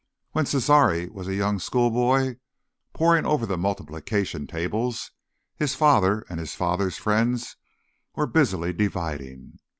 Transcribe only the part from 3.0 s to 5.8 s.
over the multiplication tables, his